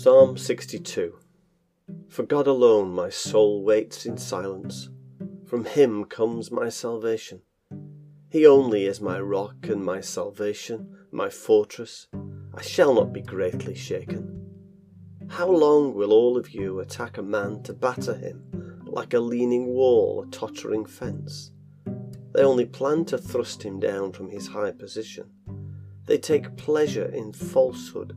Psalm 0.00 0.36
62 0.36 1.18
For 2.08 2.22
God 2.22 2.46
alone 2.46 2.90
my 2.90 3.10
soul 3.10 3.64
waits 3.64 4.06
in 4.06 4.16
silence, 4.16 4.90
from 5.44 5.64
Him 5.64 6.04
comes 6.04 6.52
my 6.52 6.68
salvation. 6.68 7.42
He 8.30 8.46
only 8.46 8.86
is 8.86 9.00
my 9.00 9.18
rock 9.18 9.56
and 9.66 9.84
my 9.84 10.00
salvation, 10.00 10.96
my 11.10 11.28
fortress. 11.28 12.06
I 12.54 12.62
shall 12.62 12.94
not 12.94 13.12
be 13.12 13.22
greatly 13.22 13.74
shaken. 13.74 14.46
How 15.30 15.50
long 15.50 15.94
will 15.94 16.12
all 16.12 16.36
of 16.36 16.50
you 16.50 16.78
attack 16.78 17.18
a 17.18 17.22
man 17.22 17.64
to 17.64 17.72
batter 17.72 18.14
him 18.14 18.84
like 18.86 19.14
a 19.14 19.18
leaning 19.18 19.66
wall, 19.66 20.22
a 20.22 20.30
tottering 20.30 20.86
fence? 20.86 21.50
They 22.34 22.44
only 22.44 22.66
plan 22.66 23.04
to 23.06 23.18
thrust 23.18 23.64
him 23.64 23.80
down 23.80 24.12
from 24.12 24.30
his 24.30 24.46
high 24.46 24.70
position. 24.70 25.32
They 26.06 26.18
take 26.18 26.56
pleasure 26.56 27.06
in 27.06 27.32
falsehood 27.32 28.16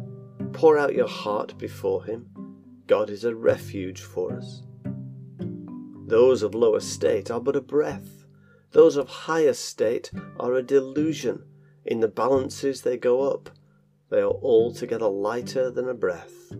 Pour 0.53 0.77
out 0.77 0.95
your 0.95 1.07
heart 1.07 1.57
before 1.57 2.03
Him. 2.05 2.29
God 2.87 3.09
is 3.09 3.23
a 3.23 3.35
refuge 3.35 4.01
for 4.01 4.33
us. 4.33 4.63
Those 6.07 6.43
of 6.43 6.53
low 6.53 6.75
estate 6.75 7.31
are 7.31 7.39
but 7.39 7.55
a 7.55 7.61
breath, 7.61 8.25
those 8.71 8.95
of 8.95 9.07
high 9.07 9.43
estate 9.43 10.11
are 10.39 10.55
a 10.55 10.63
delusion. 10.63 11.43
In 11.85 11.99
the 11.99 12.07
balances 12.07 12.81
they 12.81 12.97
go 12.97 13.29
up, 13.31 13.49
they 14.09 14.19
are 14.19 14.31
altogether 14.31 15.07
lighter 15.07 15.71
than 15.71 15.89
a 15.89 15.93
breath. 15.93 16.53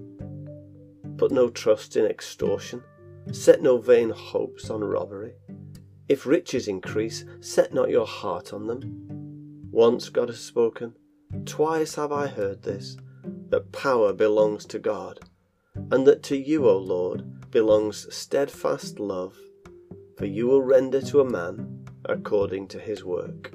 Put 1.17 1.31
no 1.31 1.49
trust 1.49 1.95
in 1.95 2.05
extortion, 2.05 2.83
set 3.31 3.61
no 3.61 3.77
vain 3.77 4.09
hopes 4.09 4.69
on 4.69 4.83
robbery. 4.83 5.33
If 6.09 6.25
riches 6.25 6.67
increase, 6.67 7.23
set 7.39 7.73
not 7.73 7.89
your 7.89 8.07
heart 8.07 8.53
on 8.53 8.67
them. 8.67 9.69
Once 9.71 10.09
God 10.09 10.29
has 10.29 10.39
spoken, 10.39 10.95
twice 11.45 11.95
have 11.95 12.11
I 12.11 12.27
heard 12.27 12.63
this 12.63 12.97
that 13.51 13.71
power 13.71 14.13
belongs 14.13 14.65
to 14.65 14.79
God, 14.79 15.19
and 15.91 16.07
that 16.07 16.23
to 16.23 16.37
you, 16.37 16.67
O 16.67 16.77
Lord, 16.77 17.51
belongs 17.51 18.13
steadfast 18.13 18.99
love, 18.99 19.37
for 20.17 20.25
you 20.25 20.47
will 20.47 20.63
render 20.63 21.01
to 21.01 21.19
a 21.19 21.29
man 21.29 21.85
according 22.05 22.67
to 22.69 22.79
his 22.79 23.03
work. 23.03 23.53